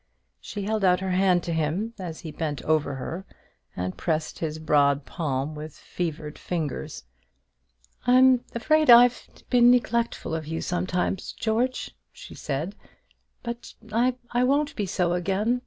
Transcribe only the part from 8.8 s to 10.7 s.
I've been neglectful of you